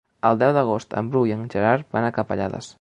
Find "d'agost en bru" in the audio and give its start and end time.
0.57-1.23